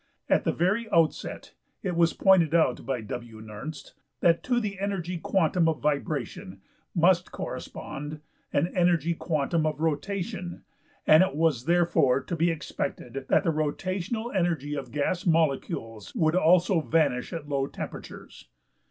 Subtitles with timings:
[0.27, 1.53] At the very outset
[1.83, 6.59] it was pointed out by W.~Nernst(26) that to the energy quantum of vibration
[6.95, 8.19] must correspond
[8.51, 10.63] an energy quantum of rotation,
[11.05, 16.35] and it was therefore to be expected that the rotational energy of gas molecules would
[16.35, 18.47] also vanish at low temperatures.